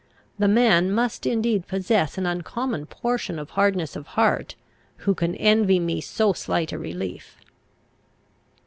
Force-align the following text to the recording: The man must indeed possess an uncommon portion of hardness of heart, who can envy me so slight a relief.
The 0.39 0.47
man 0.47 0.91
must 0.91 1.27
indeed 1.27 1.67
possess 1.67 2.17
an 2.17 2.25
uncommon 2.25 2.87
portion 2.87 3.37
of 3.37 3.51
hardness 3.51 3.95
of 3.95 4.07
heart, 4.17 4.55
who 5.05 5.13
can 5.13 5.35
envy 5.35 5.77
me 5.77 6.01
so 6.01 6.33
slight 6.33 6.71
a 6.71 6.79
relief. 6.79 7.37